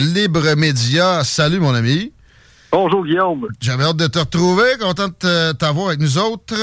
[0.00, 2.12] Libre Média, salut mon ami.
[2.70, 3.48] Bonjour Guillaume.
[3.60, 6.54] J'avais hâte de te retrouver, content de t'avoir avec nous autres.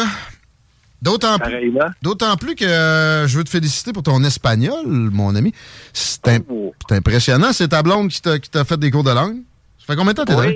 [1.01, 5.53] D'autant plus, d'autant plus que euh, je veux te féliciter pour ton espagnol, mon ami.
[5.91, 6.73] C'est Oh.
[6.89, 7.51] impressionnant.
[7.51, 9.39] C'est ta blonde qui t'a fait des cours de langue.
[9.77, 10.55] Ça fait combien de temps que t'es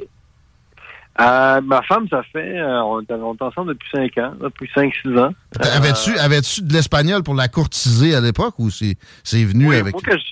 [1.20, 1.58] là?
[1.58, 2.58] Euh, ma femme, ça fait.
[2.58, 3.12] euh, on, est,
[3.42, 5.34] ensemble depuis 5 ans, depuis 5-6 ans.
[5.60, 9.94] Avais-tu avais-tu de l'espagnol pour la courtiser à l'époque ou c'est c'est venu oui, avec.
[10.02, 10.24] que je,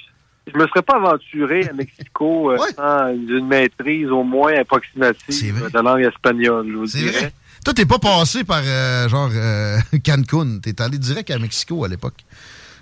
[0.53, 2.73] je me serais pas aventuré à Mexico euh, Ouais.
[2.75, 5.69] sans une maîtrise au moins approximative vrai.
[5.72, 7.11] de langue espagnole, je vous C'est dirais.
[7.11, 7.31] vrai.
[7.66, 10.59] Toi, t'es pas passé par euh, genre euh, Cancun.
[10.61, 12.16] T'es allé direct à Mexico à l'époque.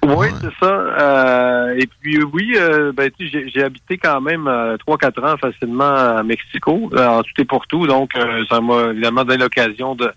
[0.06, 0.30] Oui, Ouais.
[0.42, 0.72] c'est ça.
[0.72, 6.24] Euh, et puis oui, euh, ben, j'ai- habité quand même euh, 3-4 ans facilement à
[6.24, 7.88] Mexico, euh, en tout et pour tout.
[7.88, 10.10] Donc, euh, ça m'a évidemment donné l'occasion de,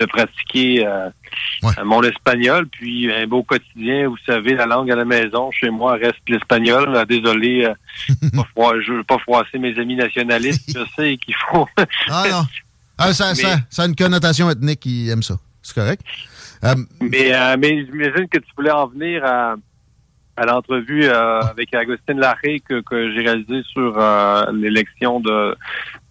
[0.00, 1.08] de pratiquer euh,
[1.62, 1.72] Ouais.
[1.78, 2.66] euh, mon espagnol.
[2.68, 6.94] Puis un beau quotidien, vous savez, la langue à la maison, chez moi, reste l'espagnol.
[6.94, 7.74] Euh, Désolé, euh,
[8.54, 10.70] pas je veux pas froisser mes amis nationalistes.
[10.74, 11.66] je sais qu'il faut...
[12.08, 12.42] Ah non.
[12.98, 15.34] Ah, ça, Mais- ça, ça a une connotation ethnique qui aime ça.
[15.62, 16.00] C'est correct.
[16.64, 19.56] Euh, Mais, mais j'imagine que tu voulais en venir à,
[20.38, 25.54] à l'entrevue euh, avec Agustin Larrey que, que j'ai réalisé sur euh, l'élection de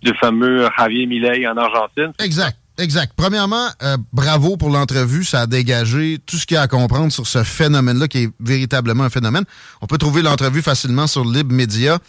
[0.03, 2.11] du fameux Javier Milei en Argentine.
[2.23, 2.57] exact.
[2.77, 3.13] Exact.
[3.15, 5.23] Premièrement, euh, bravo pour l'entrevue.
[5.23, 8.29] Ça a dégagé tout ce qu'il y a à comprendre sur ce phénomène-là qui est
[8.41, 9.45] véritablement un phénomène.
[9.81, 11.99] On peut trouver l'entrevue facilement sur Libre Media.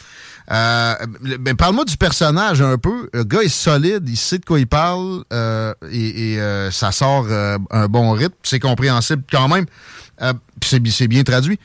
[0.51, 0.95] Euh,
[1.39, 3.09] ben, Parle-moi du personnage un peu.
[3.13, 6.91] Le gars est solide, il sait de quoi il parle euh, et, et, euh, ça
[6.91, 8.35] sort euh, un bon rythme.
[8.43, 9.67] C'est compréhensible quand même.
[10.23, 10.33] Euh,
[10.65, 11.61] c'est bi- c'est bien traduit.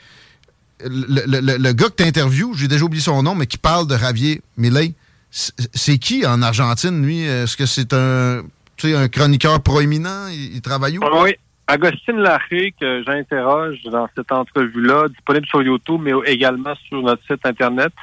[0.84, 3.98] Le, le- le- gars que tu j'ai déjà oublié son nom, mais qui parle de
[3.98, 4.94] Javier Milei,
[5.30, 7.22] c'est qui en Argentine, lui?
[7.22, 8.42] Est-ce que c'est un,
[8.82, 10.28] tu sais, un chroniqueur proéminent?
[10.30, 11.02] Il, il travaille où?
[11.24, 11.36] Oui.
[11.68, 17.46] Agustin Larrey, que j'interroge dans cette entrevue-là, disponible sur YouTube, mais également sur notre site
[17.46, 17.94] Internet,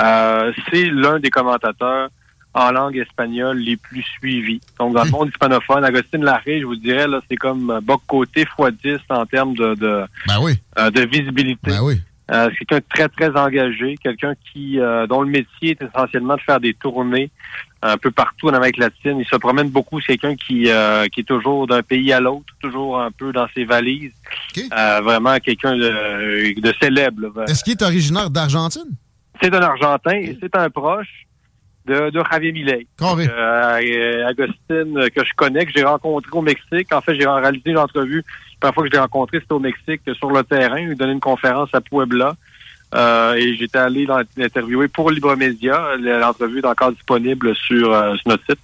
[0.00, 2.08] euh, c'est l'un des commentateurs
[2.54, 4.60] en langue espagnole les plus suivis.
[4.78, 7.96] Donc, dans le monde hispanophone, Agustin Larrey, je vous dirais, là, c'est comme euh, bas
[8.06, 11.70] côté x 10 en termes de, de, Ben oui, euh, de visibilité.
[11.70, 12.00] ben oui.
[12.30, 14.78] Euh, c'est quelqu'un de très, très engagé, quelqu'un qui
[15.08, 17.30] dont le métier est essentiellement de faire des tournées
[17.82, 19.18] un peu partout en Amérique latine.
[19.18, 20.00] Il se promène beaucoup.
[20.00, 23.48] C'est quelqu'un qui, euh, qui est toujours d'un pays à l'autre, toujours un peu dans
[23.54, 24.12] ses valises.
[24.56, 24.64] OK.
[24.72, 27.42] Euh, vraiment quelqu'un de, de célèbre.
[27.48, 28.90] Est-ce qu'il est originaire d'Argentine?
[29.42, 31.26] C'est un Argentin et c'est un proche
[31.86, 32.86] de, de Javier Milei.
[33.02, 36.92] Euh, Agostine, euh, que je connais, que j'ai rencontré au Mexique.
[36.92, 38.22] En fait, j'ai réalisé l'entrevue.
[38.62, 40.78] La première fois que je l'ai rencontré, c'était au Mexique, sur le terrain.
[40.78, 42.34] Il donnait une conférence à Puebla.
[42.94, 45.96] Euh, et j'étais allé l'in- l'interviewer pour Libre Média.
[45.98, 48.58] L'entrevue est encore disponible sur, euh, sur notre site.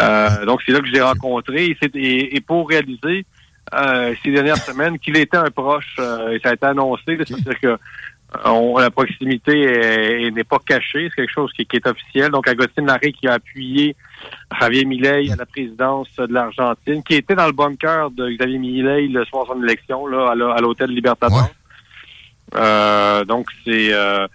[0.00, 1.66] Euh, donc, c'est là que je l'ai rencontré.
[1.66, 3.24] Et, c'est- et- et pour réaliser
[3.72, 7.60] euh, ces dernières semaines qu'il était un proche, euh, et ça a été annoncé, c'est-à-dire
[7.60, 7.78] que
[8.44, 12.30] on- la proximité est- est- n'est pas cachée, c'est quelque chose qui, qui est officiel.
[12.32, 13.94] Donc, Agustin Larrey qui a appuyé
[14.60, 19.06] Javier Milei à la présidence de l'Argentine, qui était dans le bunker de Xavier Milei
[19.08, 21.38] le soir de son élection, là, à l'hô- à l'hôtel Libertador.
[21.38, 21.48] Ouais.
[22.54, 24.26] Euh, donc, c'est euh,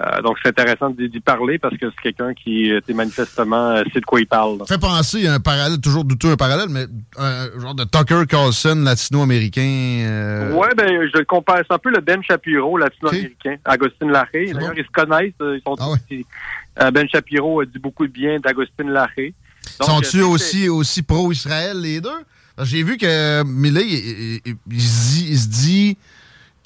[0.00, 4.04] euh, donc c'est intéressant d'y parler parce que c'est quelqu'un qui était manifestement sait de
[4.04, 4.58] quoi il parle.
[4.58, 4.64] là.
[4.66, 6.86] Fait penser à un parallèle, toujours douteux un parallèle, mais
[7.18, 9.60] un genre de Tucker Carlson latino-américain.
[10.06, 14.46] euh, Ouais, ben je le compare, c'est un peu le Ben Shapiro latino-américain, Agustin Larrey.
[14.48, 14.76] C'est D'ailleurs, bon.
[14.78, 16.24] ils se connaissent, ils sont Ah ouais.
[16.80, 18.84] euh, Ben Shapiro a dit beaucoup de bien d'Agustin
[19.80, 22.08] Sont-tu euh, aussi, aussi pro-Israël, les deux?
[22.62, 24.56] J'ai vu que Millet, il, il- il-
[25.30, 25.96] il se dit,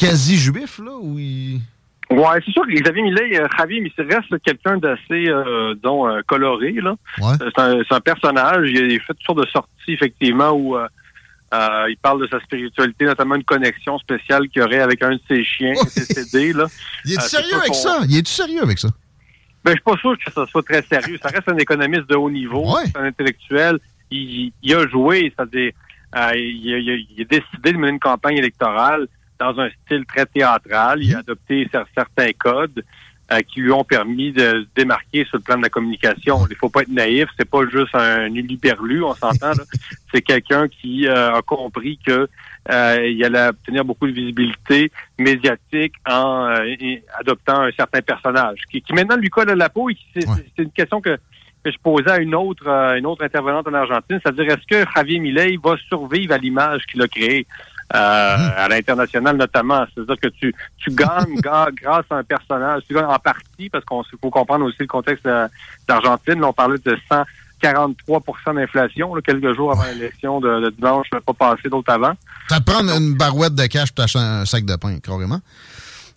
[0.01, 1.61] il se dit quasi juif, là, ou il...
[2.09, 6.23] Ouais, c'est sûr que Xavier Millet, euh, Javier, mais il reste quelqu'un d'assez, euh, euh,
[6.27, 6.95] coloré, là.
[7.19, 7.35] Ouais.
[7.39, 8.71] C'est un, c'est un personnage.
[8.71, 10.77] Il a fait toutes sortes de sorties, effectivement, où,
[11.89, 15.43] il parle de sa spiritualité, notamment une connexion spéciale qu'il aurait avec un de ses
[15.43, 16.53] chiens décédés.
[16.53, 16.67] Là.
[17.05, 18.01] Il est sérieux avec ça?
[18.09, 18.89] Il est sérieux avec ça?
[19.65, 21.19] Ben, je suis pas sûr que ça soit très sérieux.
[21.21, 23.81] Ça reste un économiste de haut niveau, un intellectuel.
[24.13, 25.73] Il, a joué, c'est-à-dire,
[26.37, 29.09] il, a décidé de mener une campagne électorale
[29.39, 31.03] dans un style très théâtral.
[31.03, 32.83] Il a adopté certains codes.
[33.33, 36.47] Euh, qui lui ont permis de se démarquer sur le plan de la communication.
[36.49, 39.51] Il faut pas être naïf, c'est pas juste un uluberlu, on s'entend.
[40.15, 42.29] c'est quelqu'un qui euh, a compris que
[42.71, 46.55] euh, il allait obtenir beaucoup de visibilité médiatique en
[47.19, 49.91] adoptant un certain personnage, qui, qui, maintenant lui colle à la peau.
[50.15, 50.25] c'est,
[50.59, 51.19] une question que,
[51.65, 55.19] que je posais à une autre, une autre intervenante en Argentine, c'est-à-dire est-ce que Javier
[55.19, 57.45] Milei va survivre à l'image qu'il a créée?
[57.95, 59.87] Euh, à l'international notamment.
[59.95, 64.03] C'est-à-dire que tu, tu gagnes grâce à un personnage, tu gagnes en partie, parce qu'on
[64.21, 65.25] faut comprendre aussi le contexte
[65.87, 66.43] d'Argentine.
[66.43, 66.99] On parlait de
[67.63, 72.15] 143% d'inflation quelques jours avant l'élection de, de, dimanche, pas passé d'autres avant.
[72.49, 75.41] Ça te prend une barouette de cash pour t'acheter un sac de pain, carrément.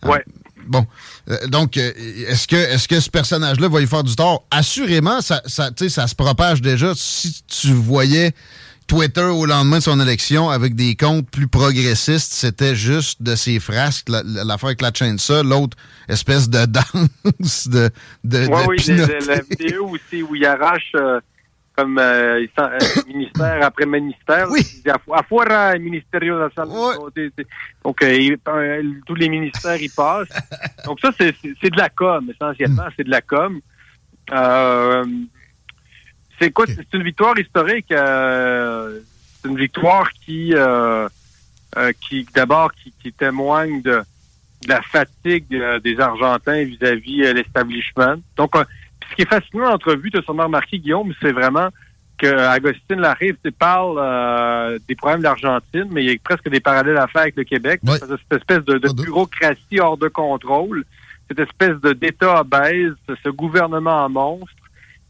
[0.05, 0.25] Euh, ouais.
[0.65, 0.87] bon,
[1.29, 4.43] euh, donc, est-ce que est-ce que ce personnage-là va y faire du tort?
[4.49, 6.93] Assurément, ça, ça, ça se propage déjà.
[6.95, 8.33] Si tu voyais
[8.89, 13.59] Twitter au lendemain de son élection avec des comptes plus progressistes, c'était juste de ses
[13.59, 15.77] frasques, l'affaire avec la chaîne ça, l'autre
[16.09, 17.89] espèce de danse de,
[18.23, 18.97] de, oui, oui,
[19.27, 21.19] la, vidéo aussi où il arrache euh,
[21.79, 24.47] comme euh, euh, ministère après ministère.
[24.49, 24.61] Oui.
[25.13, 27.29] Afuera ministerio de la santé.
[27.85, 27.99] Donc,
[29.05, 30.27] tous les ministères y passent.
[30.85, 31.31] Donc, ça, c'est
[31.69, 32.87] de la com, essentiellement.
[32.97, 33.61] C'est de la com.
[34.31, 35.05] Euh,
[36.39, 36.65] c'est quoi?
[36.67, 37.91] C'est une victoire historique.
[37.91, 38.99] Euh,
[39.41, 41.07] c'est une victoire qui, euh,
[41.77, 44.01] euh, qui d'abord, qui, témoigne de,
[44.67, 45.45] la fatigue
[45.83, 48.17] des Argentins vis-à-vis -vis, l'establishment.
[48.35, 51.69] Donc, ce qui est fascinant dans l'entrevue, tu as sûrement remarqué, Guillaume, c'est vraiment
[52.17, 53.97] que Agostine Larive parle
[54.87, 57.45] des problèmes de l'Argentine, mais il y a presque des parallèles à faire avec le
[57.45, 57.79] Québec.
[57.87, 60.83] Cette espèce de, de bureaucratie hors de contrôle,
[61.29, 64.58] cette espèce de d'État obèse, ce gouvernement en monstre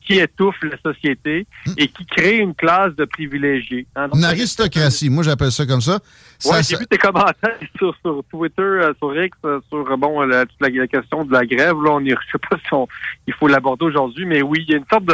[0.10, 1.46] qui étouffe la société
[1.78, 3.86] et qui crée une classe de privilégiés.
[3.96, 4.08] Hein.
[4.16, 6.00] une aristocratie, moi j'appelle ça comme ça.
[6.46, 7.96] Oui, j'ai vu tes commentaires sur,
[8.32, 10.46] Twitter, euh, sur X, euh, sur bon la,
[10.88, 11.76] question de la grève.
[11.84, 12.92] Là, on y, je sais pas si
[13.28, 15.14] il faut l'aborder aujourd'hui, mais oui, il y a une sorte de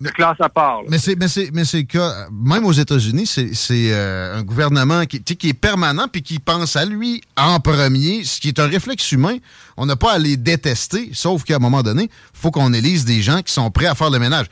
[0.00, 0.82] de classe à part.
[0.88, 1.98] Mais c'est mais c'est mais c'est que
[2.30, 6.84] même aux États-Unis, c'est euh, un gouvernement qui qui est permanent puis qui pense à
[6.84, 9.36] lui en premier, ce qui est un réflexe humain.
[9.76, 13.22] On n'a pas à les détester, sauf qu'à un moment donné, faut qu'on élise des
[13.22, 14.46] gens qui sont prêts à faire le ménage.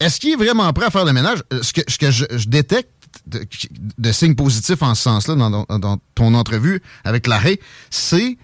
[0.00, 1.42] Est-ce qu'il est vraiment prêt à faire le ménage?
[1.52, 2.90] Euh, Ce que ce que je, détecte
[3.26, 7.58] de, signes positifs en ce sens-là dans, dans, ton entrevue avec l'arrêt,
[7.90, 8.38] c'est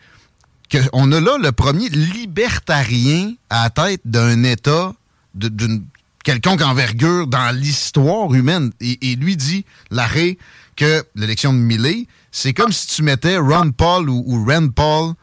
[0.71, 4.95] qu'on a là le premier libertarien à la tête d'un État
[5.35, 5.85] d'une
[6.23, 8.73] quelconque envergure dans l'histoire humaine.
[8.81, 10.39] Et, lui dit, l'arrêt,
[10.77, 15.15] que l'élection de Milley, c'est comme si tu mettais Ron Paul ou, Rand Paul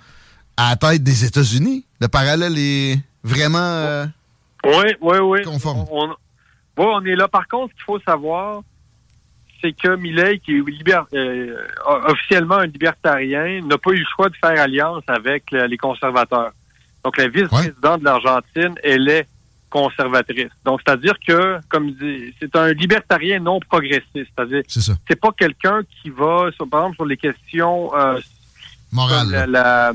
[0.58, 1.86] à la tête des États-Unis.
[2.00, 4.06] Le parallèle est vraiment euh,
[4.64, 5.42] oui, oui, oui.
[5.44, 5.86] conforme.
[5.92, 6.16] On,
[6.78, 7.28] on est là.
[7.28, 8.62] Par contre, ce qu'il faut savoir,
[9.62, 11.56] c'est que Milley, qui est euh,
[12.08, 16.52] officiellement un libertarien, n'a pas eu le choix de faire alliance avec les conservateurs.
[17.04, 19.28] Donc, la vice-présidente de l'Argentine, elle est
[19.70, 20.52] conservatrice.
[20.66, 24.10] Donc, c'est-à-dire que, comme dit, c'est un libertarien non progressiste.
[24.14, 28.20] C'est-à-dire, c'est pas quelqu'un qui va, par exemple, sur les questions euh,
[28.92, 29.94] morales, la,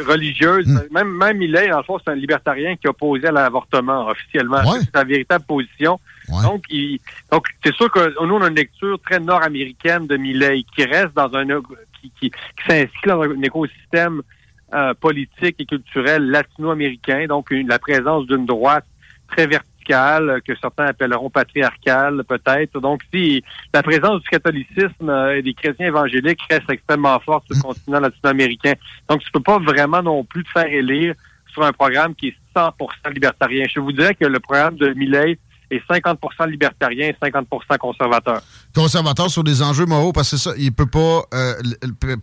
[0.00, 0.66] religieuse.
[0.66, 0.80] Hmm.
[0.90, 4.62] Même, même il est, en fait, c'est un libertarien qui opposait à l'avortement officiellement.
[4.80, 6.00] C'est sa véritable position.
[6.42, 6.98] Donc, il,
[7.30, 11.14] donc, c'est sûr que nous, on a une lecture très nord-américaine de Milley qui reste
[11.14, 11.46] dans un,
[12.00, 14.22] qui, qui, qui s'inscrit dans un écosystème
[14.74, 17.26] euh, politique et culturel latino-américain.
[17.26, 18.86] Donc, la présence d'une droite
[19.32, 22.80] très verticale, que certains appelleront patriarcale peut-être.
[22.80, 23.42] Donc, si
[23.74, 27.62] la présence du catholicisme euh, et des chrétiens évangéliques reste extrêmement forte sur le mm.
[27.62, 28.74] continent latino-américain.
[29.08, 31.14] Donc, tu peux pas vraiment non plus te faire élire
[31.52, 32.72] sur un programme qui est 100%
[33.12, 33.66] libertarien.
[33.72, 35.38] Je vous dirais que le programme de Milley
[35.72, 37.48] et 50 libertariens et 50
[37.80, 38.42] conservateurs.
[38.74, 41.54] Conservateurs sur des enjeux moraux, parce que ça, ils ne peuvent pas euh,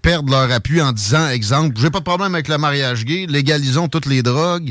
[0.02, 3.88] perdre leur appui en disant, exemple, j'ai pas de problème avec le mariage gay, légalisons
[3.88, 4.70] toutes les drogues,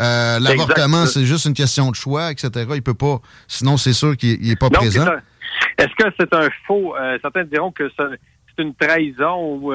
[0.00, 2.66] euh, l'avortement, c'est juste une question de choix, etc.
[2.74, 5.06] Il peut pas, sinon c'est sûr qu'il n'est pas présent.
[5.78, 9.72] Est-ce que c'est un faux, euh, certains diront que c'est une trahison ou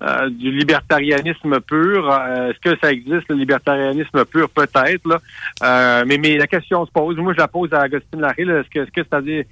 [0.00, 2.10] euh, du libertarianisme pur.
[2.10, 4.48] Euh, est-ce que ça existe, le libertarianisme pur?
[4.50, 5.06] Peut-être.
[5.08, 5.18] Là.
[5.62, 7.16] Euh, mais, mais la question se pose.
[7.16, 8.42] Moi, je la pose à Agustin Larry.
[8.42, 9.44] Est-ce que, est-ce que c'est-à-dire,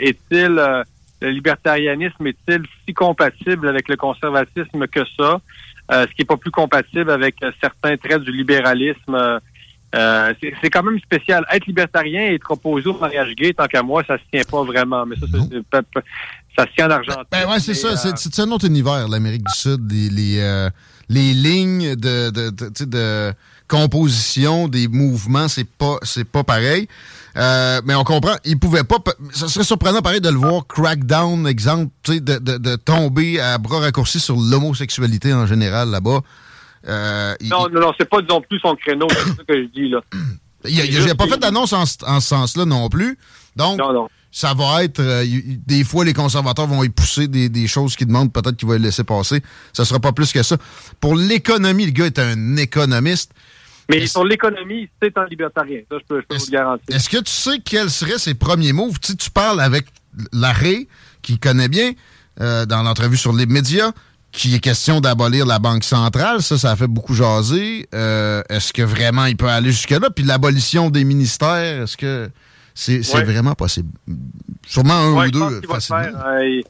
[0.00, 0.84] est-il,
[1.20, 5.40] le libertarianisme est-il si compatible avec le conservatisme que ça?
[5.90, 9.40] ce qui n'est pas plus compatible avec certains traits du libéralisme
[9.94, 11.44] Euh, c'est quand même spécial.
[11.52, 14.64] Être libertarien et être opposé au mariage gay, tant qu'à moi, ça se tient pas
[14.64, 15.06] vraiment.
[15.06, 15.82] Mais ça,
[16.56, 17.24] ça se tient en Argentine.
[17.30, 17.88] Ben, ouais, c'est ça.
[17.88, 19.90] Euh, c'est un autre univers, l'Amérique du Sud.
[19.90, 20.70] Les, les, euh,
[21.08, 23.32] les lignes de, de, de, de,
[23.66, 26.88] composition des mouvements, c'est pas c'est pas pareil.
[27.36, 28.98] Euh, mais on comprend, il pouvait pas.
[29.32, 33.80] Ça serait surprenant, pareil, de le voir crackdown, exemple, de, de, de tomber à bras
[33.80, 36.20] raccourcis sur l'homosexualité en général là-bas.
[36.86, 39.88] Euh, non, non, non, c'est pas non plus son créneau, c'est ça que je dis
[39.88, 40.00] là.
[40.66, 43.18] Il n'a pas fait d'annonce en, en, ce sens-là non plus.
[43.56, 43.80] Donc,
[44.34, 44.98] ça va être.
[44.98, 45.24] Euh,
[45.64, 48.76] des fois, les conservateurs vont y pousser des, des choses qui demandent peut-être qu'il va
[48.76, 49.40] les laisser passer.
[49.72, 50.56] Ça sera pas plus que ça.
[51.00, 53.30] Pour l'économie, le gars est un économiste.
[53.88, 55.82] Mais sur l'économie, c'est un libertarien.
[55.88, 56.84] Ça, je peux, je peux vous le garantir.
[56.96, 58.98] Est-ce que tu sais quels seraient ses premiers moves?
[58.98, 59.86] Tu, tu parles avec
[60.32, 60.88] Larré,
[61.22, 61.92] qui connaît bien,
[62.40, 63.92] euh, dans l'entrevue sur les médias
[64.32, 66.42] qui est question d'abolir la Banque centrale.
[66.42, 67.88] Ça, ça a fait beaucoup jaser.
[67.94, 70.10] Euh, est-ce que vraiment il peut aller jusque-là?
[70.10, 72.28] Puis l'abolition des ministères, est-ce que
[72.74, 73.90] c'est vraiment possible?
[74.66, 76.02] Sûrement un ou deux, facilement.
[76.26, 76.60] Euh,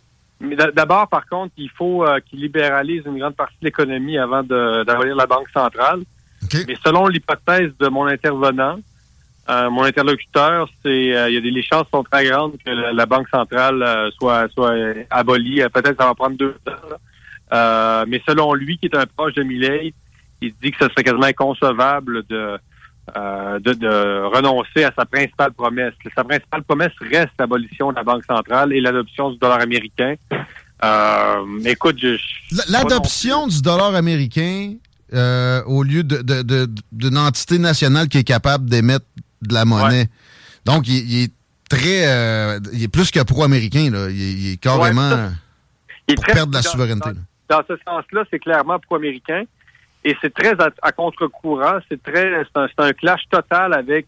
[0.41, 4.43] mais d'abord, par contre, il faut euh, qu'il libéralise une grande partie de l'économie avant
[4.43, 6.01] d'abolir la Banque centrale.
[6.53, 8.79] Mais selon l'hypothèse de mon intervenant,
[9.49, 13.29] mon interlocuteur, c'est il y a des les chances sont très grandes que la, Banque
[13.31, 14.75] centrale soit soit
[15.11, 15.63] abolie.
[15.73, 16.97] Peut-être ça va prendre deux ans.
[17.53, 19.95] Euh, mais selon lui, qui est un proche de Milley,
[20.41, 22.59] il dit que ce serait quasiment inconcevable de,
[23.17, 25.93] euh, de, renoncer à sa principale promesse.
[26.15, 30.15] Sa principale promesse reste l'abolition de la Banque centrale et l'adoption du dollar américain.
[30.83, 31.97] Euh, écoute,
[32.69, 34.75] l'adoption du dollar américain
[35.67, 39.07] au lieu de, d'une entité nationale qui est capable d'émettre
[39.43, 40.09] de la monnaie.
[40.65, 41.33] Donc, il, est
[41.69, 43.91] très, il est plus que pro-américain.
[44.11, 45.31] Il, est carrément
[46.09, 47.11] il pour perdre la souveraineté
[47.49, 49.45] dans ce sens-là, c'est clairement pro-américain.
[50.05, 51.79] Et c'est très à, contre-courant.
[51.89, 54.07] C'est très, c'est un, clash total avec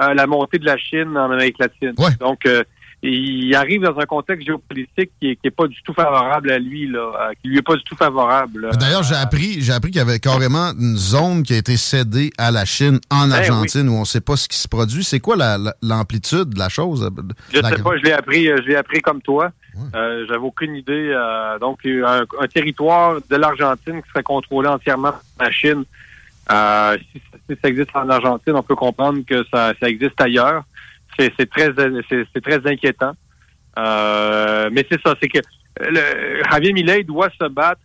[0.00, 1.94] euh, la montée de la Chine en Amérique latine.
[2.20, 2.62] Donc, euh,
[3.02, 7.00] il arrive dans un contexte géopolitique qui est, pas du tout favorable à lui, là,
[7.00, 8.70] euh, qui lui est pas du tout favorable.
[8.78, 12.30] D'ailleurs, j'ai appris, j'ai appris qu'il y avait carrément une zone qui a été cédée
[12.38, 15.02] à la Chine en ben Argentine où on ne sait pas ce qui se produit.
[15.02, 15.36] C'est quoi
[15.82, 17.10] l'amplitude de la chose?
[17.52, 19.50] Je ne sais pas, je l'ai appris, je l'ai appris comme toi.
[19.94, 21.12] Euh, J'avais aucune idée.
[21.14, 25.84] Euh, donc, un, territoire de l'Argentine qui serait contrôlé entièrement par la Chine.
[26.50, 27.20] Euh, si,
[27.62, 30.64] ça existe en Argentine, on peut comprendre que ça, existe ailleurs.
[31.18, 33.12] C'est très, très inquiétant.
[33.76, 35.38] Mais c'est ça, c'est que
[36.50, 37.80] Javier Milei doit se battre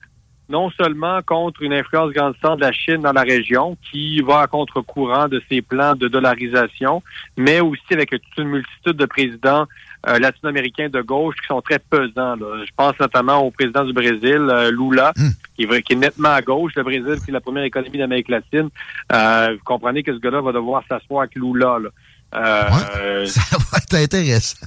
[0.50, 4.48] non seulement contre une influence grandissante de la Chine dans la région, qui va à
[4.48, 7.04] contre-courant de ses plans de dollarisation,
[7.36, 9.66] mais aussi avec toute une multitude de présidents
[10.06, 12.36] euh, latino-américains de gauche qui sont très pesants.
[12.38, 15.30] Je pense notamment au président du Brésil, euh, Lula, hmm.
[15.56, 16.74] qui, est nettement à gauche.
[16.76, 18.70] Le Brésil, c'est la première économie d'Amérique latine.
[19.12, 21.80] Euh, vous comprenez que ce gars-là va devoir s'asseoir avec Lula.
[22.32, 24.66] ça va être intéressant.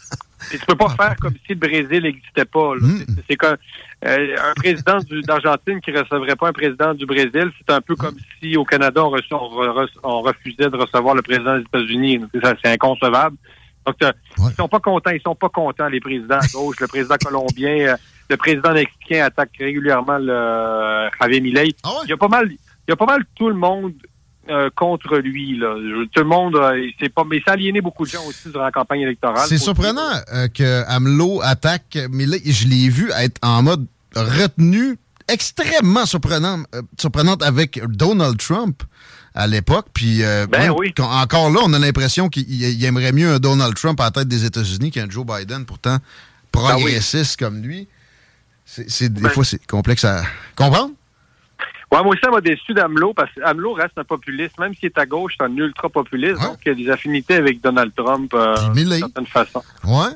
[0.51, 2.75] tu peux pas faire comme si le Brésil n'existait pas.
[2.75, 3.05] Hmm.
[3.29, 3.57] C'est comme
[4.03, 8.57] un président d'Argentine qui recevrait pas un président du Brésil, c'est un peu comme si
[8.57, 9.15] au Canada on,
[10.03, 12.21] on, refusait de recevoir le président des États-Unis.
[12.63, 13.37] C'est inconcevable.
[13.87, 15.11] Donc, euh, ils sont pas contents.
[15.11, 16.81] Ils sont pas contents, les présidents à gauche.
[16.81, 17.97] le président colombien, euh,
[18.29, 21.75] le président mexicain attaque régulièrement le euh, Javier Milei.
[21.83, 22.59] Ah il y a pas mal, il
[22.89, 23.95] y a pas mal tout le monde
[24.75, 25.59] contre lui.
[25.59, 25.77] Là.
[26.13, 26.59] Tout le monde,
[26.99, 29.47] c'est pas, mais ça a aliéné beaucoup de gens aussi durant la campagne électorale.
[29.47, 30.11] C'est surprenant
[30.53, 32.41] que AMLO attaque Milei.
[32.45, 36.65] Je l'ai vu être en mode retenu, extrêmement surprenant,
[36.99, 38.83] surprenante avec Donald Trump
[39.35, 39.87] à l'époque.
[39.93, 44.05] Puis euh, ben encore là, on a l'impression qu'il aimerait mieux un Donald Trump à
[44.05, 45.99] la tête des États-Unis qu'un Joe Biden, pourtant
[46.53, 47.89] progressiste comme lui.
[48.65, 50.23] C'est, des ben fois, c'est complexe à
[50.55, 50.93] comprendre.
[51.91, 54.61] Ouais, moi aussi, ça m'a déçu d'AMLO, parce qu'AMLO reste un populiste.
[54.61, 56.41] Même s'il est à gauche, c'est un ultra-populiste.
[56.41, 59.61] Donc, il y a des affinités avec Donald Trump euh, d'une certaine façon.
[59.85, 60.13] Ouais.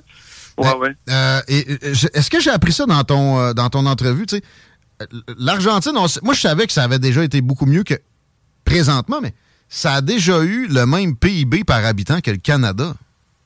[0.56, 0.94] Ouais, ouais.
[1.11, 4.26] Euh, est-ce que j'ai appris ça dans ton, dans ton entrevue?
[5.37, 7.94] L'Argentine, moi, je savais que ça avait déjà été beaucoup mieux que
[8.75, 9.33] présentement, mais
[9.69, 12.93] ça a déjà eu le même PIB par habitant que le Canada.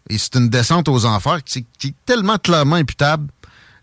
[0.08, 3.28] Et c'est une descente aux enfers qui, est tellement clairement imputable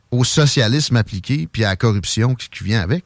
[0.10, 3.04] au socialisme appliqué puis à la corruption qui, vient avec.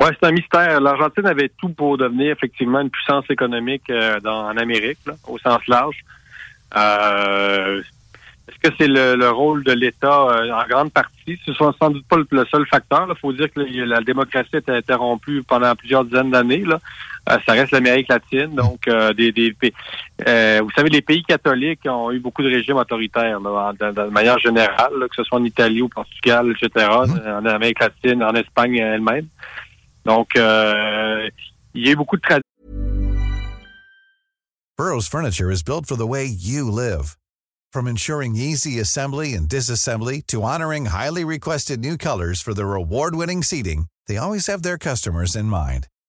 [0.00, 0.80] Oui, c'est un mystère.
[0.80, 5.98] L'Argentine avait tout pour devenir effectivement une puissance économique euh, en Amérique, au sens large.
[6.76, 7.80] Euh,
[8.48, 11.38] est-ce que c'est le, rôle de l'État euh, en grande partie?
[11.44, 13.06] Ce n'est sans doute pas le, seul facteur.
[13.08, 16.64] Il faut dire que la démocratie été interrompue pendant plusieurs dizaines d'années.
[17.30, 18.54] Euh, ça reste l'Amérique latine.
[18.54, 19.54] Donc, euh, des, des
[20.60, 25.16] vous savez, les pays catholiques ont eu beaucoup de régimes autoritaires de, manière générale, que
[25.16, 29.26] ce soit en Italie, au Portugal, etc., en Amérique latine, en Espagne elle-même.
[30.04, 30.40] Donc, il
[31.74, 32.42] y a eu beaucoup de traditions
[34.78, 37.16] Burrow's furniture is built for the way you live.
[37.72, 43.42] From ensuring easy assembly and disassembly to honoring highly requested new colors for their award-winning
[43.42, 45.86] seating, they always have their customers in mind.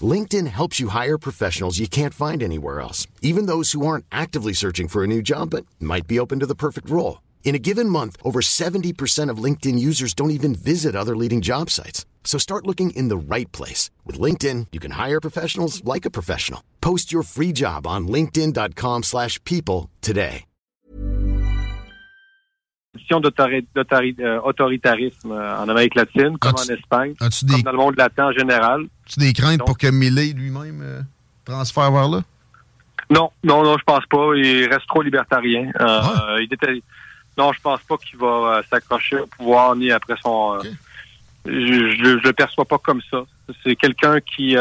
[0.00, 4.52] LinkedIn helps you hire professionals you can't find anywhere else, even those who aren't actively
[4.52, 7.22] searching for a new job but might be open to the perfect role.
[7.44, 11.70] In a given month, over 70% of LinkedIn users don't even visit other leading job
[11.70, 12.04] sites.
[12.24, 13.90] So start looking in the right place.
[14.04, 16.64] With LinkedIn, you can hire professionals like a professional.
[16.80, 20.46] Post your free job on linkedin.com slash people today.
[23.10, 27.28] d'autoritarisme euh, euh, en Amérique latine, comme en Espagne, comme
[27.62, 28.86] dans le monde latin en général.
[29.06, 31.00] As-tu des craintes pour que Millet lui-même euh,
[31.44, 32.22] transfère vers là?
[33.10, 34.34] Non, non, non, je pense pas.
[34.34, 35.70] Il reste trop libertarien.
[35.78, 36.36] Euh, ah.
[36.40, 36.82] il était...
[37.36, 40.54] Non, je pense pas qu'il va euh, s'accrocher au pouvoir ni après son...
[40.54, 40.62] Euh,
[41.44, 43.24] je, je, le perçois pas comme ça.
[43.62, 44.56] C'est quelqu'un qui...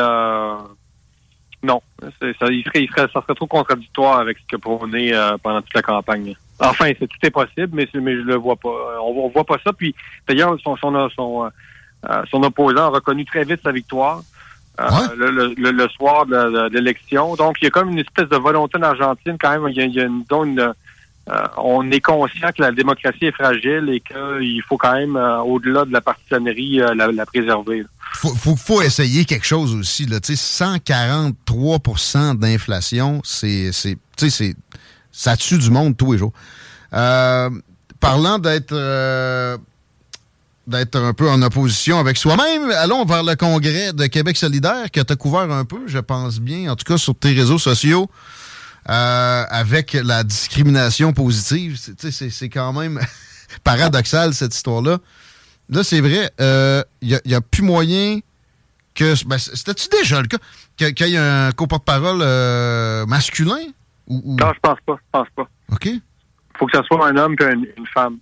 [1.65, 2.09] Non, ça,
[2.49, 5.73] il serait, il serait, ça serait trop contradictoire avec ce que prôné euh, pendant toute
[5.73, 6.35] la campagne.
[6.59, 8.99] Enfin, c'est tout est possible, mais, mais je le vois pas.
[9.01, 9.71] On, on voit pas ça.
[9.71, 9.95] Puis
[10.27, 11.49] d'ailleurs, son, son, son,
[12.29, 14.23] son opposant a reconnu très vite sa victoire.
[14.79, 17.35] Le, le, le, soir de, l'élection.
[17.35, 19.67] Donc, il y a comme une espèce de volonté en Argentine, quand même.
[19.69, 20.73] Il y a, il y a une, une,
[21.29, 25.39] euh, on est conscient que la démocratie est fragile et qu'il faut quand même, euh,
[25.39, 27.85] au-delà de la partisanerie, euh, la, préserver.
[28.15, 30.05] Faut, faut, faut, essayer quelque chose aussi.
[30.05, 30.19] Là.
[30.19, 34.53] 143% d'inflation, c'est, c'est, c'est,
[35.11, 36.33] ça tue du monde tous les jours.
[36.91, 38.73] parlant d'être
[40.67, 45.01] d'être un peu en opposition avec soi-même, allons vers le congrès de Québec solidaire que
[45.01, 48.09] tu as couvert un peu, je pense bien, en tout cas sur tes réseaux sociaux.
[48.89, 51.77] Euh, avec la discrimination positive.
[51.97, 52.99] C'est quand même
[53.63, 54.97] paradoxal, cette histoire-là.
[55.69, 58.19] Là, c'est vrai, il euh, n'y a, plus moyen
[58.93, 59.25] que...
[59.25, 60.37] Ben, C'était-tu déjà le cas
[60.75, 63.71] qu'il y ait un co-porte-parole euh, masculin?
[64.07, 64.95] Ou, Non, je pense pas.
[64.97, 65.47] Je pense pas.
[65.71, 65.87] OK.
[66.59, 68.17] faut que ce soit un homme et une femme.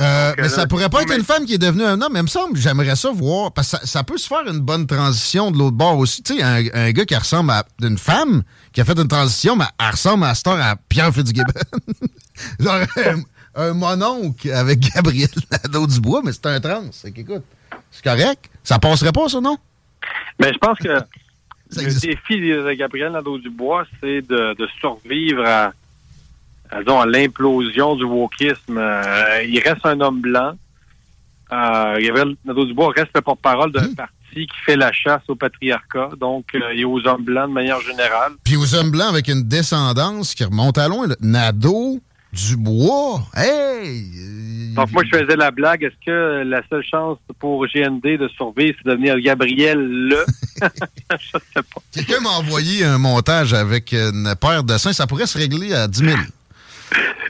[0.00, 2.12] Euh, mais ça pourrait pas être une femme qui est devenue un homme.
[2.12, 3.52] Mais il me semble, j'aimerais ça voir.
[3.52, 6.22] Parce que ça, peut se faire une bonne transition de l'autre bord aussi.
[6.22, 9.64] Tu sais, un, gars qui ressemble à une femme qui a fait une transition, mais
[9.78, 11.52] elle ressemble à Star à Pierre Fitzgibbon.
[12.60, 12.80] Genre
[13.54, 16.90] un, mononcle avec Gabriel Nadeau-Dubois, mais c'est un trans.
[17.04, 17.42] Écoute,
[17.90, 18.50] c'est correct.
[18.62, 19.58] Ça passerait pas, ça, non?
[20.38, 25.72] Mais je pense que le défi de Gabriel Nadeau-Dubois, c'est de survivre à
[26.70, 28.78] à l'implosion du wokisme.
[28.78, 30.52] Euh, il reste un homme blanc.
[31.52, 33.94] Euh, Gabriel Nadeau-Dubois reste le porte-parole d'un mmh.
[33.94, 37.80] parti qui fait la chasse au patriarcat, donc euh, et aux hommes blancs de manière
[37.80, 38.32] générale.
[38.44, 41.06] Puis aux hommes blancs avec une descendance qui remonte à loin.
[41.20, 42.00] Nadeau,
[42.32, 44.28] Dubois, hey!
[44.74, 45.82] Donc moi, je faisais la blague.
[45.82, 50.24] Est-ce que la seule chance pour GND de survivre, c'est de devenir Gabriel le?
[51.18, 51.80] je sais pas.
[51.92, 54.92] Quelqu'un m'a envoyé un montage avec une paire de seins.
[54.92, 56.16] Ça pourrait se régler à 10 000.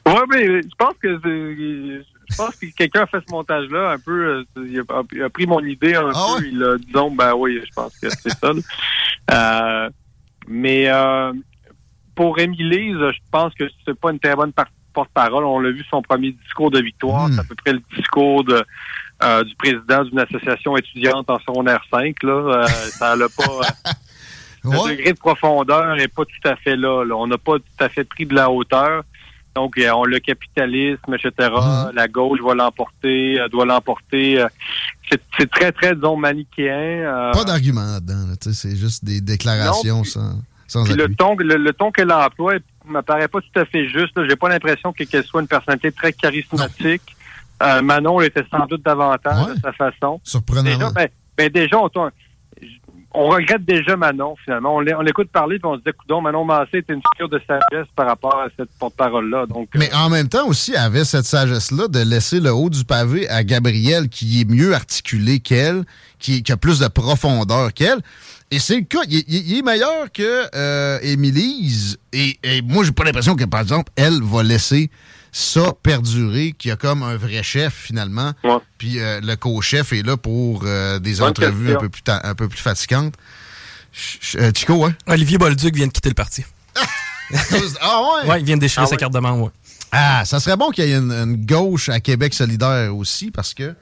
[0.07, 1.19] Oui, mais je pense que
[2.31, 4.45] je pense que quelqu'un a fait ce montage-là un peu.
[4.57, 6.47] Euh, il a, pris mon idée un ah peu.
[6.47, 8.53] Il a disons, ben oui, je pense que c'est ça.
[9.31, 9.91] Euh,
[10.47, 11.33] mais euh,
[12.15, 14.53] pour Émilie, je pense que c'est pas une très bonne
[14.93, 15.45] porte-parole.
[15.45, 17.29] On l'a vu son premier discours de victoire.
[17.29, 17.33] Hmm.
[17.33, 18.65] C'est à peu près le discours de
[19.45, 22.23] du président d'une association étudiante en secondaire 5.
[22.23, 22.67] Là.
[22.67, 23.93] ça n'a pas.
[24.65, 27.05] Le degré de profondeur n'est pas tout à fait là.
[27.17, 29.05] On n'a pas tout à fait pris de la hauteur.
[29.55, 31.31] Donc, on le capitalisme, etc.
[31.39, 31.93] Mhm.
[31.95, 34.41] La gauche va l'emporter, euh, doit l'emporter.
[34.41, 34.49] Euh,
[35.39, 37.03] c'est très, très, disons, manichéen.
[37.03, 37.33] Euh.
[37.33, 38.35] Pas d'argument là-dedans.
[38.41, 42.55] c'est juste des déclarations sans, sans Le ton, le, ton qu'elle emploie
[42.87, 44.19] me paraît pas tout à fait juste.
[44.29, 47.17] J'ai pas l'impression qu'elle soit une personnalité très charismatique.
[47.83, 50.21] Manon l'était sans doute davantage de sa façon.
[50.23, 50.63] Surprenant.
[50.63, 51.91] Déjà, ben, ben déjà, on,
[53.15, 54.77] on regrette déjà Manon, finalement.
[54.77, 57.87] On l'écoute parler, puis on se dit, écoute, Manon Massé était une figure de sagesse
[57.97, 59.47] par rapport à cette porte-parole-là.
[59.47, 62.85] Donc, Mais en même temps aussi, elle avait cette sagesse-là de laisser le haut du
[62.85, 65.85] pavé à Gabriel, qui est mieux articulé qu'elle,
[66.19, 68.01] qui, a plus de profondeur qu'elle.
[68.51, 69.01] Et c'est le cas.
[69.09, 71.99] Il, est meilleur que euh, Émilise.
[72.13, 74.91] Et, et moi, j'ai pas l'impression que, par exemple, elle va laisser
[75.33, 78.33] ça perdurer, qu'il y a comme un vrai chef finalement.
[78.79, 82.49] Puis euh, le co-chef est là pour euh, des entrevues un peu, plus un peu
[82.49, 83.15] plus fatigantes.
[84.37, 84.95] Euh, Chico, ouais?
[85.07, 86.45] Olivier Bolduc vient de quitter le parti.
[87.81, 88.29] ah ouais?
[88.31, 88.97] Ouais, il vient de déchirer Ah sa ouais.
[88.97, 89.45] carte de membre.
[89.45, 89.51] ouais.
[89.93, 93.55] Ah, ça serait bon qu'il y ait une, une gauche à Québec solidaire aussi, parce
[93.55, 93.75] que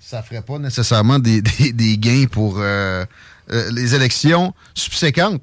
[0.00, 3.04] ça ferait pas nécessairement des, des- des gains pour euh,
[3.50, 5.42] euh, les élections subséquentes.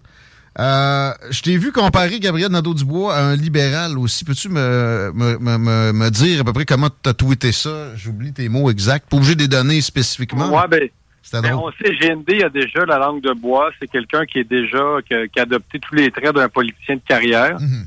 [0.59, 4.25] Euh, je t'ai vu comparer Gabriel Nadeau-Dubois à un libéral aussi.
[4.25, 7.95] Peux-tu me, me, me- dire à peu près comment tu as tweeté ça?
[7.95, 9.09] J'oublie tes mots exacts.
[9.09, 10.49] Pas obligé de les donner spécifiquement.
[10.49, 10.89] Ouais, ben,
[11.31, 13.69] ben, on sait, GND a déjà la langue de bois.
[13.79, 16.95] C'est quelqu'un qui est déjà, qui a, qui a adopté tous les traits d'un politicien
[16.95, 17.59] de carrière.
[17.59, 17.85] Mhm.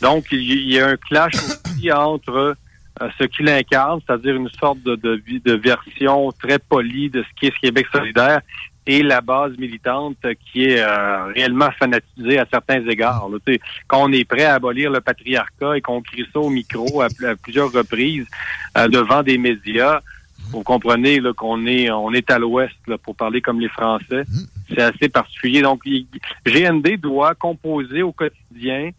[0.00, 2.56] Donc, il y il y a un clash aussi entre
[3.02, 7.28] euh, ce qu'il incarne, c'est-à-dire une sorte de, de, de version très polie de ce
[7.38, 8.40] qui est ce Québec solidaire,
[8.86, 10.18] et la base militante
[10.52, 13.28] qui est euh, réellement fanatisée à certains égards.
[13.30, 13.38] là.
[13.46, 16.50] Tu sais, Quand on est prêt à abolir le patriarcat et qu'on crie ça au
[16.50, 18.26] micro à, pl- à plusieurs reprises
[18.76, 20.00] euh, devant des médias,
[20.50, 24.24] vous comprenez qu'on est on est à l'ouest pour parler comme les Français.
[24.68, 25.62] C'est assez particulier.
[25.62, 26.06] Donc, il-
[26.46, 28.90] GND doit composer au quotidien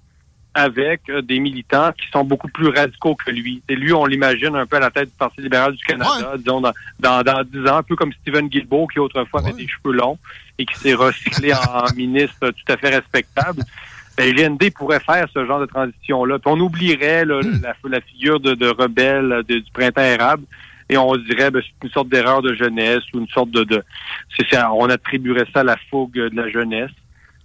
[0.55, 3.61] avec euh, des militants qui sont beaucoup plus radicaux que lui.
[3.69, 6.61] Et lui, on l'imagine un peu à la tête du Parti libéral du Canada, disons
[6.61, 9.93] dans, dans, dans 10 ans, un peu comme Stephen Guilbeault, qui autrefois avait des cheveux
[9.93, 10.17] longs
[10.57, 13.61] et qui s'est recyclé en, en ministre tout à fait respectable.
[14.17, 16.37] Ben, GND pourrait faire ce genre de transition-là.
[16.45, 20.43] On oublierait là, la, la figure de, de rebelle euh, de- du printemps érable
[20.87, 23.65] et on dirait ben, c'est une sorte d'erreur de jeunesse ou une sorte de...
[23.65, 23.83] de
[24.37, 26.91] c'est, c'est- on attribuerait ça à la fougue de la jeunesse.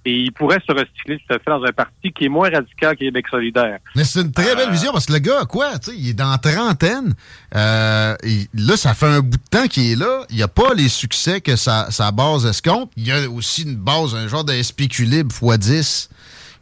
[0.04, 2.96] Et il pourrait se recycler tout à fait dans un parti qui est moins radical
[2.96, 3.78] que Québec solidaire.
[3.94, 6.14] Mais c'est une très belle vision parce que le gars, quoi, tu sais, il est
[6.14, 7.14] dans la trentaine.
[7.54, 10.24] Euh, et là, ça fait un bout de temps qu'il est là.
[10.30, 12.92] Il n'y a pas les succès que sa, sa base escompte.
[12.96, 16.08] Il y a aussi une base, un genre de SPQ libre x10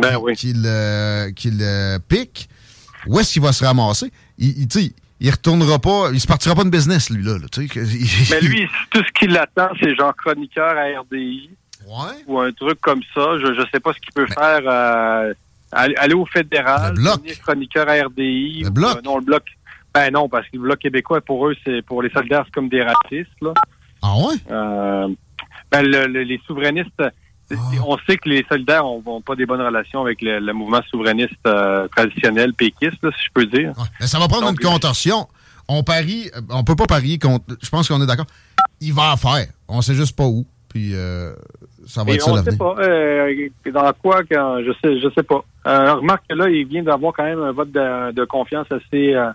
[0.03, 2.49] qui, qui le, qui le pique.
[3.07, 4.11] Où est-ce qu'il va se ramasser?
[4.39, 7.39] Il, il, tu sais, il retournera pas, il se partira pas de business, lui, là.
[7.39, 11.51] là, Mais lui, tout ce qui l'attend, c'est genre chroniqueur à RDI.
[12.27, 13.39] Ou un truc comme ça.
[13.39, 14.61] Je ne sais pas ce qu'il peut faire.
[14.65, 15.33] euh,
[15.73, 18.63] aller au fédéral, devenir chroniqueur à RDI.
[18.65, 19.05] Le bloc?
[19.05, 19.45] non, le bloc.
[19.95, 22.69] Ben non, parce que le bloc québécois, pour eux, c'est pour les solidaires, c'est comme
[22.69, 23.31] des racistes.
[23.43, 23.53] Là.
[24.03, 24.35] Ah ouais?
[24.51, 25.09] Euh,
[25.71, 27.03] ben, le- le- les souverainistes,
[27.51, 27.55] Ah.
[27.87, 31.33] on sait que les solidaires n'ont pas des bonnes relations avec le, le mouvement souverainiste
[31.47, 33.73] euh, traditionnel, péquiste, là, si je peux dire.
[34.01, 35.27] Mais ça va prendre une contorsion.
[35.69, 37.45] On parie, euh, on peut pas parier contre.
[37.63, 38.27] Je pense qu'on est d'accord.
[38.81, 39.47] Il va en faire.
[39.67, 40.47] On sait juste pas où.
[40.69, 41.35] Puis euh,
[41.89, 42.59] ça va Et être ça on sait l'avenir.
[42.59, 45.43] pas euh, dans quoi, quand, je sais, je sais pas.
[45.67, 49.15] Euh, remarque que là, il vient d'avoir quand même un vote de, de confiance assez,
[49.15, 49.31] euh,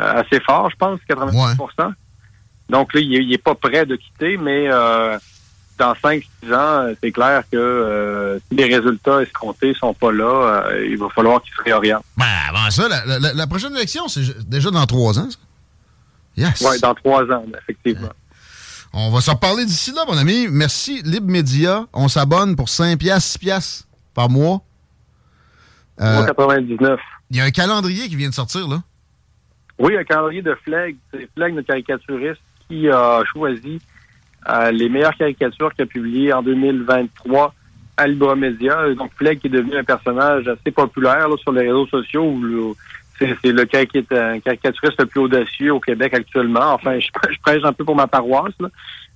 [0.00, 1.92] euh, assez fort, je pense, 90%
[2.68, 5.18] Donc là, il est, il est pas prêt de quitter, mais euh,
[5.78, 6.22] dans 5-6
[6.54, 11.08] ans, c'est clair que euh, si les résultats escomptés sont pas là, euh, il va
[11.08, 12.04] falloir qu'il se réoriente.
[12.18, 15.38] Ben, avant ça, la, la- la prochaine élection, c'est déjà dans trois ans, ça?
[16.36, 16.60] Yes.
[16.70, 18.08] Oui, dans trois ans, effectivement.
[18.92, 20.48] On va s'en reparler d'ici là, mon ami.
[20.50, 21.86] Merci, Libre Média.
[21.92, 24.62] On s'abonne pour 5 piastres, 6 piastres par mois.
[26.00, 26.98] Euh, 99.
[27.30, 28.82] Il y a un calendrier qui vient de sortir, là.
[29.78, 30.96] Oui, un calendrier de Flegg.
[31.12, 33.80] C'est Flegg, notre caricaturiste, qui a choisi
[34.48, 37.54] euh, les meilleures caricatures qu'il a publiées en 2023
[37.96, 38.92] à Libra Media.
[38.94, 42.24] Donc, Flegg qui est devenu un personnage assez populaire là, sur les réseaux sociaux.
[42.24, 42.74] où
[43.20, 46.72] C'est le cari- qui est un caricaturiste le plus audacieux au Québec actuellement.
[46.72, 48.54] Enfin, je, je prêche un peu pour ma paroisse.
[48.60, 48.68] là.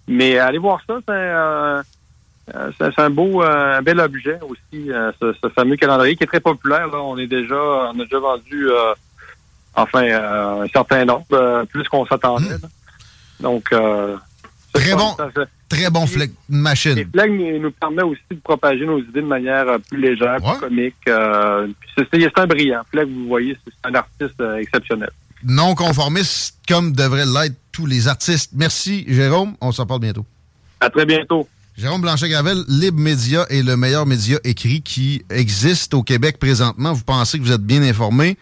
[0.07, 1.83] Mais allez voir ça, c'est un,
[2.55, 6.27] euh, un beau, euh, un bel objet aussi, euh, ce, ce fameux calendrier qui est
[6.27, 6.89] très populaire.
[6.89, 6.99] Là.
[7.01, 8.93] On est déjà, on a déjà vendu, euh,
[9.75, 12.51] enfin, euh, un certain nombre, euh, plus qu'on s'attendait.
[12.51, 12.69] là.
[13.41, 14.17] Donc, euh,
[14.75, 15.15] Très bon.
[15.17, 15.29] ça-
[15.75, 16.95] Très bon flag, machine.
[16.95, 20.37] les flags nous, nous permet aussi de propager nos idées de manière euh, plus légère,
[20.37, 20.95] plus comique.
[21.09, 22.83] Euh, c'est un brillant.
[22.91, 25.11] Flag, vous voyez, c'est un artiste euh, exceptionnel.
[25.43, 28.53] Non conformiste, comme devraient l'être tous les artistes.
[28.55, 29.55] Merci, Jérôme.
[29.61, 30.25] On s'en parle bientôt.
[30.81, 31.49] À très bientôt.
[31.77, 36.93] Jérôme Blanchet-Gravel, Libre Média est le meilleur média écrit qui existe au Québec présentement.
[36.93, 38.39] Vous pensez que vous êtes bien informé.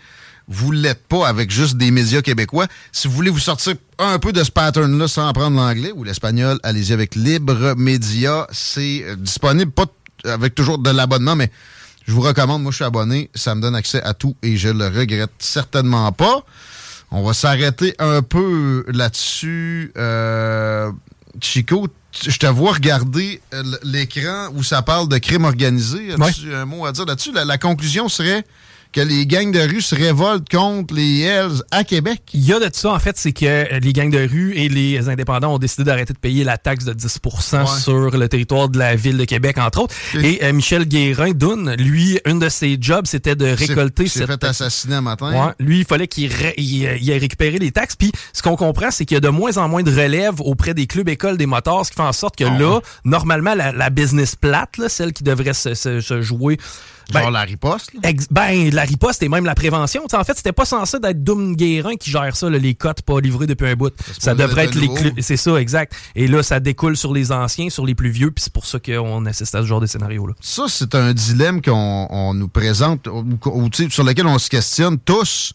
[0.52, 2.66] Vous ne l'êtes pas avec juste des médias québécois.
[2.92, 6.58] Si vous voulez vous sortir un peu de ce pattern-là sans apprendre l'anglais ou l'espagnol,
[6.62, 8.46] allez-y avec Libre Média.
[8.52, 9.86] C'est euh, disponible, pas
[10.24, 11.50] avec toujours de l'abonnement, mais
[12.06, 12.62] je vous recommande.
[12.62, 13.30] Moi, je suis abonné.
[13.34, 16.44] Ça me donne accès à tout et je le regrette certainement pas.
[17.10, 19.90] On va s'arrêter un peu là-dessus.
[19.96, 20.92] Euh,
[21.40, 21.88] Chico,
[22.28, 26.12] je te vois regarder euh, l'écran où ça parle de crime organisé.
[26.20, 27.32] As-tu un mot à dire là-dessus?
[27.32, 28.44] La, la conclusion serait
[28.92, 32.22] que les gangs de rue se révoltent contre les Hells à Québec?
[32.34, 34.68] Il y a de ça, en fait, c'est que euh, les gangs de rue et
[34.68, 38.78] les indépendants ont décidé d'arrêter de payer la taxe de 10% sur le territoire de
[38.78, 39.94] la ville de Québec, entre autres.
[40.22, 44.26] Et euh, Michel Guérin, Dunn, lui, une de ses jobs, c'était de récolter cette...
[44.26, 45.32] fait assassiner un matin.
[45.32, 47.96] Ouais, lui, il fallait qu'il ait récupéré les taxes.
[47.96, 50.74] Puis, ce qu'on comprend, c'est qu'il y a de moins en moins de relève auprès
[50.74, 53.90] des clubs écoles des moteurs, ce qui fait en sorte que ah là, normalement, la,
[53.90, 56.58] business plate, celle qui devrait se jouer
[57.12, 57.90] ben, Genre la riposte?
[58.30, 60.02] ben, la riposte et même la prévention.
[60.12, 63.46] en fait, c'était pas censé d'être Doom Guérin qui gère ça, les cotes pas livrées
[63.46, 63.92] depuis un bout.
[64.18, 65.94] Ça, devrait être les C'est ça, exact.
[66.14, 68.78] Et là, ça découle sur les anciens, sur les plus vieux, puis c'est pour ça
[68.78, 70.34] qu'on assiste à ce genre de scénario-là.
[70.40, 75.54] Ça, c'est un dilemme qu'on nous présente, ou, sur lequel on se questionne tous,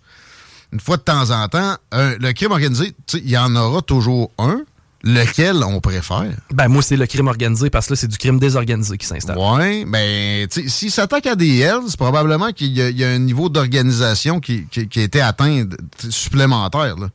[0.73, 1.75] une fois de temps en temps.
[1.91, 4.62] le crime organisé, il y en aura toujours un
[5.08, 6.32] lequel on préfère?
[6.54, 9.38] Ben, moi, c'est le crime organisé parce que là, c'est du crime désorganisé qui s'installe.
[9.39, 14.39] Oui, mais ben, s'il s'attaque à des Hells, probablement qu'il y, a un niveau d'organisation
[14.39, 15.65] qui, a été atteint
[16.10, 16.96] supplémentaire.
[16.98, 17.10] Là.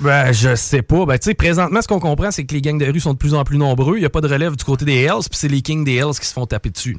[0.00, 1.06] Ben, je sais pas.
[1.06, 3.18] Ben, tu sais, présentement, ce qu'on comprend, c'est que les gangs de rue sont de
[3.18, 3.96] plus en plus nombreux.
[3.96, 5.96] Il n'y a pas de relève du côté des Hells, puis c'est les kings des
[5.96, 6.96] Hells qui se font taper dessus.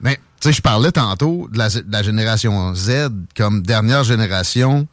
[0.00, 4.88] Mais, tu sais, je parlais tantôt de la, génération Z comme dernière génération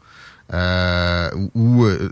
[0.51, 2.11] euh, où euh,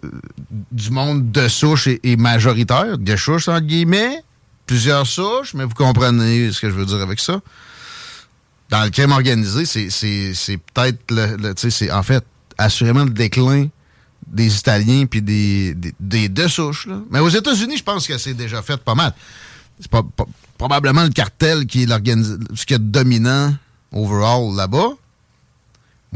[0.72, 4.22] du monde de souche est, majoritaire, de souches entre guillemets,
[4.66, 7.42] plusieurs souches, mais vous comprenez ce que je veux dire avec ça.
[8.70, 12.24] Dans le crime organisé, c'est peut-être le, c'est en fait
[12.58, 13.68] assurément le déclin
[14.28, 16.88] des Italiens puis des, des, deux souches.
[17.10, 19.14] Mais aux États-Unis, je pense que c'est déjà fait pas mal.
[19.80, 20.04] C'est pas,
[20.58, 23.56] probablement le cartel qui est ce qui est dominant
[23.92, 24.90] overall là-bas.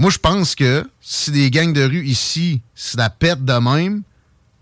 [0.01, 4.01] Moi, je pense que si des gangs de rue ici se la pète de même,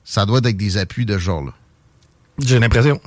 [0.04, 1.54] ça doit être avec des appuis de ce genre-là.
[2.40, 3.00] J'ai l'impression.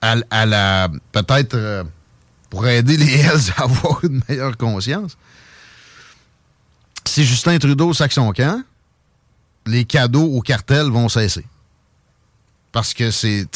[0.00, 0.88] À, la.
[1.10, 1.82] Peut-être euh,
[2.50, 5.18] pour aider les Hells à avoir une meilleure conscience.
[7.04, 8.62] Si Justin Trudeau sac son camp,
[9.66, 11.46] les cadeaux au cartel vont cesser.
[12.70, 13.48] Parce que c'est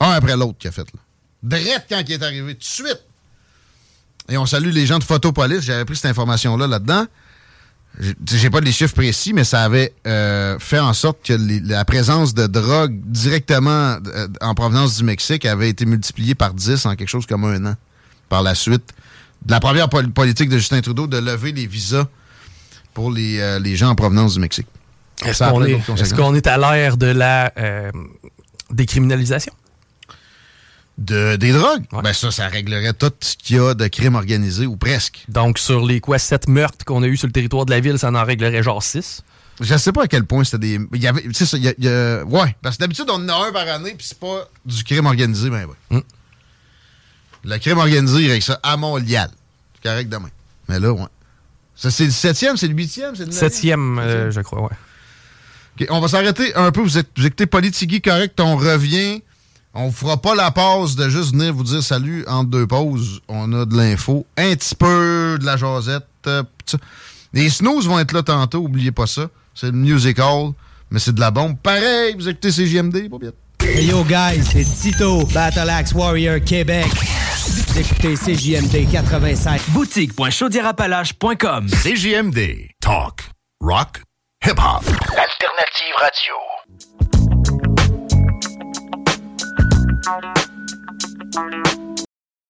[0.00, 1.00] un après l'autre qui a fait là.
[1.44, 3.05] Drette quand il est arrivé, tout de suite.
[4.28, 5.60] Et on salue les gens de Photopolis.
[5.60, 7.06] J'avais pris cette information-là là-dedans.
[8.30, 11.32] J'ai pas les chiffres précis, mais ça avait euh, fait en sorte que
[11.66, 16.84] la présence de drogue directement euh, en provenance du Mexique avait été multipliée par 10
[16.84, 17.74] en quelque chose comme un an.
[18.28, 18.92] Par la suite,
[19.46, 22.06] de la première politique de Justin Trudeau de lever les visas
[22.92, 24.66] pour les, euh, les gens en provenance du Mexique.
[25.24, 27.52] Est-ce qu'on est, est, est, à l'ère de la
[28.70, 29.54] décriminalisation?
[30.98, 31.84] De, des drogues.
[32.02, 35.24] Ben ça, ça réglerait tout ce qu'il y a de crimes organisés ou presque.
[35.28, 37.98] Donc, sur les quoi, sept meurtres qu'on a eu sur le territoire de la ville,
[37.98, 39.22] ça en réglerait genre six?
[39.60, 40.80] Je sais pas à quel point c'était des.
[40.92, 41.22] Il y avait.
[41.22, 43.66] Tu sais, ça, il y, a, Ouais, parce que d'habitude, on en a un par
[43.68, 45.98] année, puis c'est pas du crime organisé, ben ouais.
[45.98, 46.00] Mm.
[47.44, 49.30] Le crime organisé, il règle ça à Montréal.
[49.74, 50.28] C'est correct demain.
[50.68, 51.06] Mais là, ouais.
[51.74, 55.86] Ça, c'est le septième, c'est le huitième, c'est le Septième, euh, je crois, ouais.
[55.90, 56.80] on va s'arrêter un peu.
[56.80, 59.22] Vous, êtes, vous écoutez Politigui correct, on revient.
[59.78, 63.20] On fera pas la pause de juste venir vous dire salut entre deux pauses.
[63.28, 66.06] On a de l'info, un petit peu de la jasette.
[66.26, 66.42] Euh,
[67.34, 69.28] les snooze vont être là tantôt, oubliez pas ça.
[69.54, 70.52] C'est le music hall,
[70.90, 71.58] mais c'est de la bombe.
[71.58, 73.32] Pareil, vous écoutez CJMD, pas bien.
[73.60, 76.86] Hey yo guys, c'est Tito, Battle Axe Warrior Québec.
[77.46, 79.60] Vous écoutez CJMD 85.
[79.68, 82.70] Boutique.chaudierapalache.com CJMD.
[82.80, 83.28] Talk,
[83.60, 84.00] rock,
[84.42, 84.84] hip-hop.
[84.86, 86.55] Alternative radio.
[90.06, 90.36] Thank
[91.66, 91.75] you.